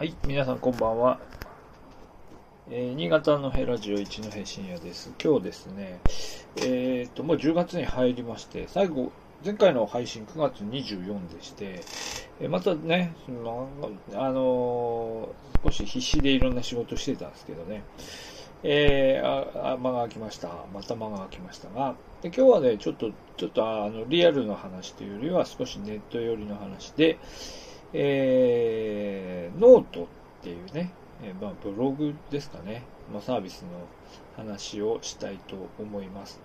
[0.00, 1.20] はい、皆さんこんばんは。
[2.70, 5.12] えー新潟のヘラジオ一戸深夜です。
[5.22, 6.00] 今日ですね、
[6.56, 9.12] えっ、と、もう10月に入りまして、最後、
[9.44, 11.82] 前回の配信9月24でして、
[12.40, 13.68] えーまたね、その
[14.14, 15.28] あの
[15.64, 17.82] 少し必死でいろんな仕事してたんですけどね、
[18.62, 20.48] えー、あ間が空きました。
[20.72, 27.18] また間が空きましたが、で今日はね、ちょっと、ちょっとあの、リアルの話というよりは少しネット寄りの話で、
[27.92, 30.06] えー、ノートっ
[30.42, 30.92] ていうね、
[31.22, 33.68] えーまあ、ブログですかね、のサービスの
[34.36, 36.40] 話をしたいと思います。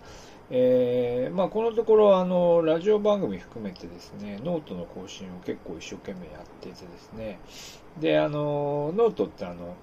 [0.51, 7.39] えーまあ、このところ、あの、ラジオ番組含めてですね、ノートの更新を結構一生懸命やっててですね、
[7.99, 9.75] で、あの、ノートってあの、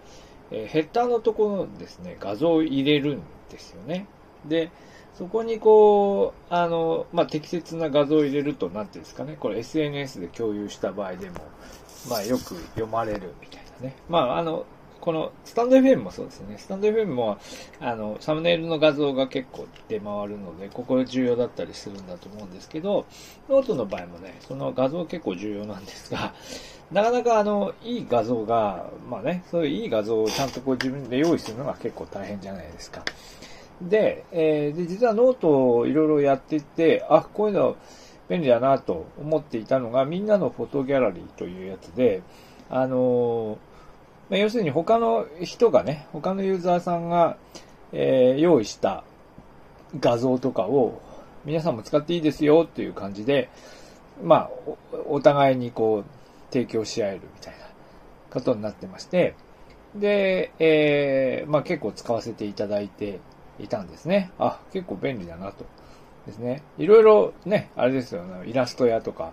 [0.52, 4.06] えヘッダーのところですね、画像を入れるんですよね。
[4.44, 4.70] で、
[5.14, 11.36] そこにこう、あの、まあ、適切な画像を入れると、なんていうんですかね、これ SNS で共有した場合でも、
[12.08, 13.96] まあ、よく読まれるみたいなね。
[14.08, 14.64] まあ、あの、
[15.02, 16.56] この、 stand.fm もそうですね。
[16.58, 17.38] stand.fm も、
[17.80, 23.04] あの、サムネイルの画像が結構出回るので、ここ重要だったりするんだと思うんですけど、
[23.48, 26.34] ノートの場合もね、その画像結構重要なんですが、
[26.92, 33.02] なかなかあの、いい画像が、まあね、そういういい画像をちゃんとこう自分で用意するのが結構大変じゃないですか。
[33.88, 37.76] で、えーで、実はノートをいろいろやっていて、あ、こういうの
[38.28, 42.22] 便利だなと思っていたのが、みんなのフォトギャラリーというやつで、
[42.70, 43.56] あのー
[44.30, 47.36] まあ要するに他の人がね、他のユーザーさんが、
[47.92, 49.04] えー用意した
[50.00, 51.00] 画像とかを
[51.44, 53.50] 皆さんも使っていいですよっていう感じで、
[54.22, 54.50] まあ、
[55.08, 57.66] おお互いにこう、提供し合えるみたいな
[58.30, 59.34] ことになってまして、
[59.94, 63.20] で、えーまあ結構使わせていただいて
[63.58, 64.30] いたんですね。
[64.38, 65.64] あ、結構便利だなと。
[66.26, 66.62] ですね。
[66.78, 69.32] いろいろね、あれですよね、イラスト屋とか、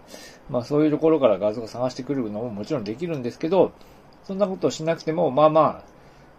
[0.50, 3.72] まあそういうところから画像を探してくるのももちろんできるんですけど、
[4.24, 5.90] そんなことをしなくても、まあまあ、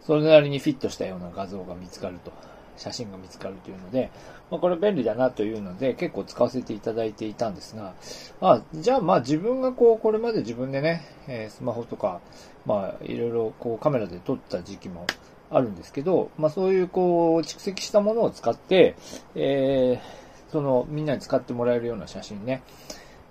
[0.03, 2.33] それなりにフィットしたような画像が見つかると、
[2.77, 4.11] 写真が見つかるというので、
[4.51, 7.95] まあこれ便利だなというので、結構使わせていただいていたんですが、
[8.41, 12.21] まあ、じゃあまあ自分がこう、これまで自分でね、えスマホとか、
[12.67, 15.07] まあいろいろこうカメラで撮った時期も
[15.51, 18.97] あるんですけど、まあそういうこう、蓄積したものを使って、
[19.35, 22.63] えーそのみんなに使ってもらえるような写真ね、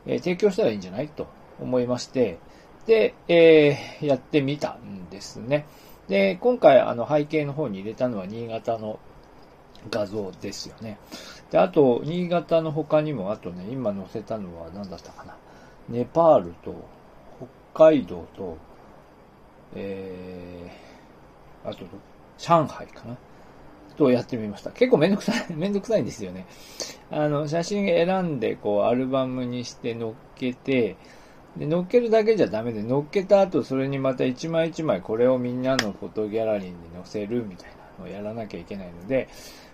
[0.06, 1.28] えー提供したらいいんじゃないと
[1.60, 2.40] 思いまして、
[2.86, 5.66] で、えーやってみたんですね。
[6.08, 9.00] で、今回あの背景の方に入れたのは新潟の
[9.90, 10.98] 画像ですよね。
[11.52, 15.36] で、あと、新潟の他にも、あとね、今載せたのは何だったかな。
[15.88, 16.76] ネパールと、
[17.74, 18.58] 北海道と、
[19.76, 21.86] えー、あと、
[22.40, 23.18] 上海かな？
[24.00, 24.72] とやってみました。
[24.72, 26.46] 結構めんどくさい、 めんどくさいんですよね。
[27.12, 30.96] あの、写真選んで、こう、アルバムにして載っけて、
[31.58, 39.28] で、載っけるだけじゃダメで、載っけた後、それにまた一枚一枚これをみんなのフォトギャラリーに載せるみたいなのをやらなきゃいけないので、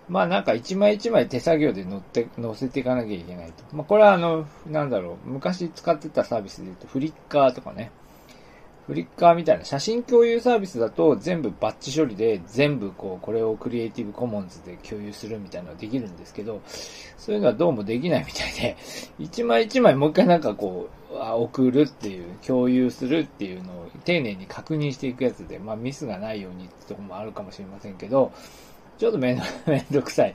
[0.07, 3.63] まあなんか一枚一枚手作業で載って、載せていかなきゃいけないと。
[3.75, 7.91] まあこれはあの、なんだろう、昔使ってたサービスで言うとフリッカーとかね、
[8.87, 16.61] フリッカーみたいな写真共有サービスだと全部バッチ処理で全部こうこれをクリエイティブコモンズで共有するみたいなのができるんですけど、
[17.17, 18.77] そういうのはどうもできないみたいで、
[19.17, 28.31] 一枚一枚もう一回なんかこう、送るっていう、共有するっていうのを丁寧に確認していくやつで、まあミスがないようにってとこもあるかもしれませんけど、
[28.97, 30.33] ちょっとめんめんどくさい。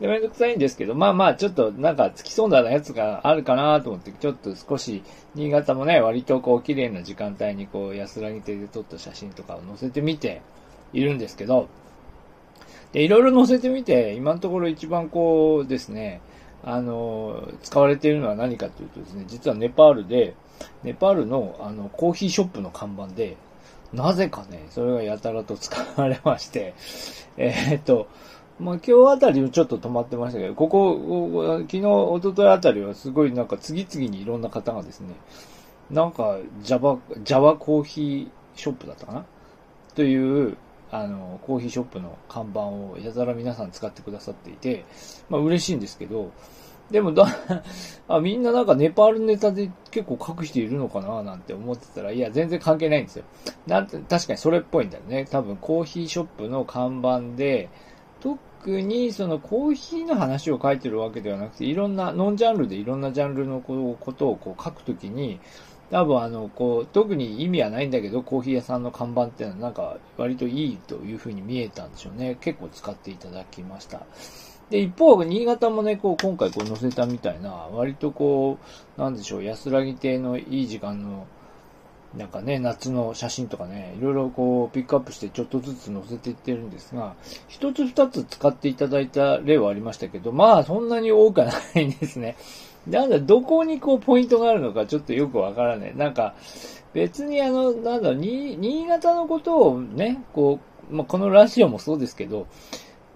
[0.00, 5.02] でめんどくさいんですけど、まあまあちょっとなんかつきそうなやつがあるかなと思って、ちょっと少し、
[5.34, 10.42] 新潟もね、割とこう綺麗な時間帯にこう安らぎ手で撮った写真とかを載せてみて
[10.92, 11.68] いるんですけど、
[12.92, 16.20] で、いろいろ載せてみて、今のところ一番こうですね、
[16.64, 20.34] あの、使われているのは何かというとですね、実はネパールで、
[20.82, 23.36] ネパールのあの、コーヒーショップの看板で、
[23.94, 26.74] なぜかね、それがやたらと使われまして、
[27.36, 28.08] えーっと、
[28.58, 35.14] まあ、今日あたりはちょっと止まってましたけど、ここ、ここ昨日、一昨日あたりはすごいなんか次々にいろんな方がですね、
[35.90, 39.24] なんか Java、Java コーヒーショップだったかな？
[39.94, 40.56] という、
[40.90, 44.84] あの、コーヒーショップの看板をやたら皆さん使ってくださっていて、
[45.28, 46.30] まあ嬉しいんですけど、
[46.90, 47.26] でもだ、
[48.08, 53.24] あ、みんななんかネパールネタで結構書く人いるのかななんて思ってたら、いや、全然関係ないんですよ。
[53.66, 55.26] なんて、確かにそれっぽいんだよね。
[55.30, 57.70] 多分コーヒーショップの看板で、
[58.20, 65.40] 特にそのコーヒーの話を書いてるわけではなくて、いろんな、ノンジャンルでいろんなジャンルのことをこう書くときに、
[65.90, 72.36] 多分あの、こう、特に意味はないんだけど、コーヒー屋さんの看板っていうのはなんか割といいというふうに見えたんでしょうね。
[72.40, 74.00] 結構使っていただきました。
[74.70, 78.58] で、一方、新潟もね、こう、今回こう載せたみたいな、割とこ
[78.96, 81.26] う、なんでしょう、安らぎ亭のいい時間の
[82.16, 87.14] なんかね、夏の写真とかね、いろいろこう、ピックアップしてちょっとずつ載せていってるんですが、
[87.48, 92.36] 一つ二つ使っていただいた例はありましたけど、まあ、そんなに多くはないんですね。
[92.86, 95.96] なんだ、どこにこう、ポイントがあるのかちょっとよくわからない。
[95.96, 96.34] なんか、
[96.92, 102.46] 別にあの、なんだ、新潟のことをね、こう、まあ、このラジオもそうですけど、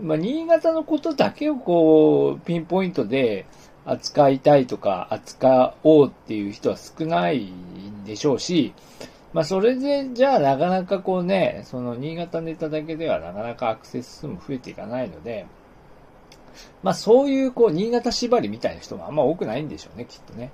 [0.01, 3.47] まあ、新潟のことだけをこう、ピンポイントで
[3.85, 8.75] 扱いたいとか、扱おうっていう人は少ないんでしょうし、
[9.33, 15.47] まあ、それで、じゃあなかなかこうね、その新潟ネタだけではなかなかアクセス数も増えていかないので、
[16.83, 20.53] まあ、そういうこう、新潟縛りみたいな人もあんま多くないんでしょうね、きっとね。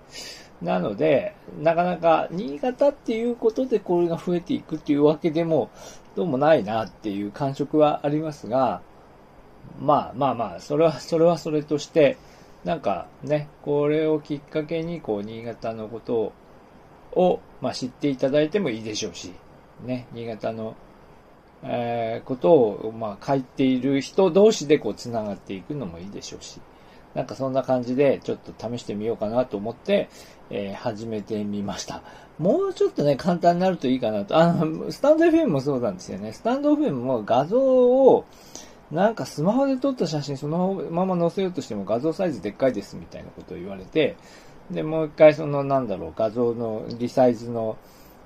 [0.62, 5.70] なので、なかなか新潟っていうことでこれが増えていくっていうわけでも、
[6.16, 8.80] どうもないなっていう感触はありますが、
[9.80, 12.16] まあまあまあ、それは、それはそれとして、
[12.64, 16.32] なんかね、これをきっかけに、こう、新潟のこと
[17.12, 19.32] を、まあ、知っていただいてもいいでしょうし、
[19.84, 20.74] ね、新潟の、
[21.62, 26.60] えー、ことを、まあ、書いている人同士で、こう、繋がっていくのもいいでしょうし、
[27.14, 30.08] なんかそんな感じで、ちょっと試してみようかなと思って、
[30.50, 32.02] えー、始めてみました。
[32.38, 34.36] もうちょっとね、簡単になるといいかなと。
[34.36, 36.32] あの、スタンド FM もそうなんですよね。
[36.32, 38.24] スタンド FM も画像を、
[38.90, 44.16] なんかスマホで撮った写真そのまま載せようとしても画像サイズでっかいですみたいなことを言われて、
[44.70, 47.76] で、もう一回そのなんだろう、画像のリサイズの、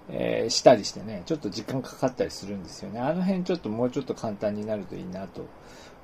[0.09, 3.01] えー、したりしてね、ちょっと時間かかったりするんですよね。
[3.01, 5.47] あの辺ちょっともうちょっと簡単になるといいなと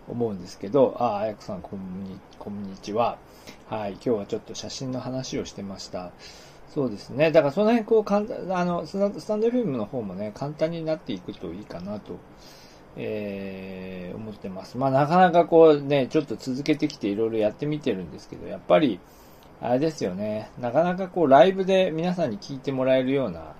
[0.08, 3.18] 思うんですけど、あ、あやこさんこんに、こんにちは。
[3.68, 6.12] はい、今日はちょっと写真の話をしてました。
[6.74, 7.30] そうですね。
[7.30, 12.18] だからその辺こう、かんあの、スタンドフィルムの方もね、簡単になっていくといいかなと
[12.96, 14.78] えー、思ってます。
[14.78, 19.00] まあなかなかこうね、ちょっと続けてきていろいろやってみてるんですけど、やっぱり、
[19.60, 23.54] あれですよね、なかなかこうライブで皆さんに聞いてもらえるような、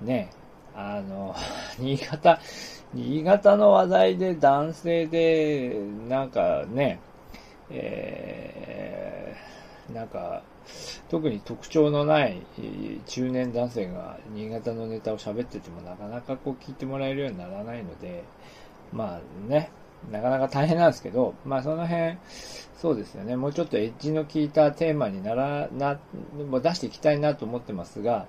[0.00, 0.30] ね、
[0.74, 1.34] あの、
[1.78, 2.40] 新潟、
[2.92, 7.00] 新潟の話題で男性で、なんかね、
[7.70, 10.42] えー、なんか、
[11.08, 12.42] 特に特徴のない
[13.06, 18.24] 中年男性が新潟のネタを喋っててもなかなかこう聞いてもらえるようにならないので、
[18.92, 19.70] まあね、
[20.10, 22.16] なかなか大変なんですけど、まあその辺、
[22.80, 25.98] そうですよね、もうちょっとエッジの効いたテーマになら、な、
[26.50, 28.26] も出していきたいなと思ってますが、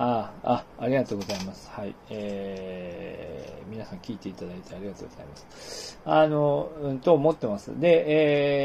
[0.00, 1.68] ああ、ありがとうございます。
[1.70, 1.92] はい。
[2.08, 5.98] えー、皆さん聞いていただいてありがとうございます。
[6.04, 7.78] あの、うん、と思ってます。
[7.80, 8.04] で、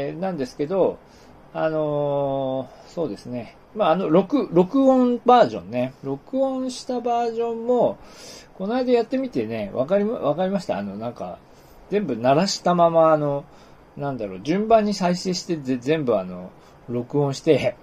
[0.08, 0.98] えー、なんですけど、
[1.54, 3.56] あのー、そうですね。
[3.76, 5.94] まあ、あの、録、録音バージョンね。
[6.02, 7.96] 録音したバージョンも、
[8.58, 10.78] この間やってみてね、わかり、わかりました？
[10.78, 11.38] あの、なんか、
[11.90, 13.44] 全部鳴らしたまま、あの、
[13.96, 16.50] なんだろう、順番に再生して全部あの、
[16.88, 17.76] 録音して、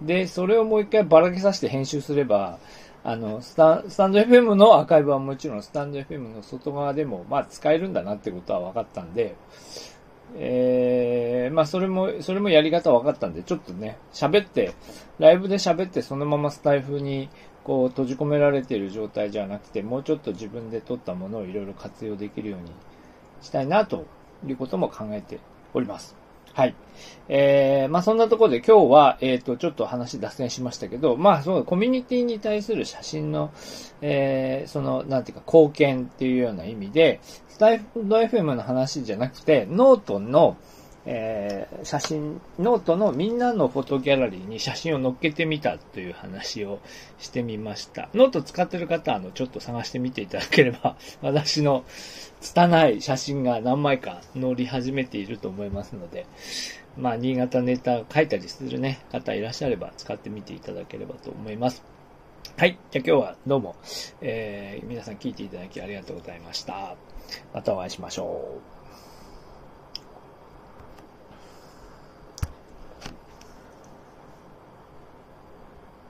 [0.00, 2.58] で、それをもう一回ばらけさせて編集すれば、
[3.04, 9.36] あの、スタスタンド FM のアーカイブはもちろんスタンド FM の外側でも、まあ使えるんだなってことは分かったんで、
[10.36, 14.72] えー、まあそれも、それもやり方分かったんで、ちょっとね、喋って、
[15.18, 17.28] ライブで喋ってそのままスタイフに
[17.64, 22.70] こう閉じ込められている状態じゃなくて、もうちょっと自分で撮ったものをいろいろ活用できるように
[23.40, 24.04] したいなと
[24.46, 25.38] いうことも考えて
[25.74, 26.27] おります。
[26.58, 26.74] はい。
[27.28, 33.52] えー、まあそんなところで今日は、えっ、ー、と、ちょっと話脱線しましたけど、まあそう、コミュニティに対する写真の、
[34.00, 40.56] えー、その、なんていうか、貢献っていうような意味で、 stand.fm の話じゃなくて、ノートの、
[41.10, 46.80] えー、写真、ノートのみんなのフォトギャラリーに写真を載っけてみたという話を
[47.18, 48.10] してみました。
[48.12, 51.84] ノート使ってる方、あの、ちょっと探してみていただければ、 私の
[52.42, 56.26] 拙い写真が何枚か載り始めていると思いますので、
[56.98, 61.82] まあ、新潟ネタ書いたりするね、方いらっしゃれば使ってみていただければと思います。
[62.58, 62.78] はい。
[62.90, 63.76] じゃあ今日はどうも、
[64.20, 66.96] えー、皆さん聞いていただきありがとうございました。
[67.54, 68.77] またお会いしましょう。